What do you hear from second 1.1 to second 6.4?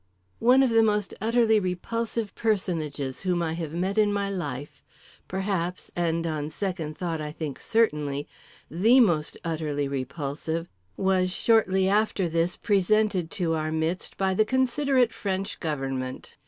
utterly repulsive personages whom I have met in my life—perhaps (and